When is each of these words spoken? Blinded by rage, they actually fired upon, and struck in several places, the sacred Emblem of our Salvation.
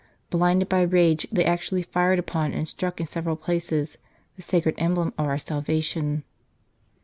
Blinded 0.31 0.67
by 0.67 0.81
rage, 0.81 1.27
they 1.31 1.45
actually 1.45 1.83
fired 1.83 2.17
upon, 2.17 2.53
and 2.53 2.67
struck 2.67 2.99
in 2.99 3.05
several 3.05 3.35
places, 3.35 3.99
the 4.35 4.41
sacred 4.41 4.73
Emblem 4.79 5.13
of 5.15 5.27
our 5.27 5.37
Salvation. 5.37 6.23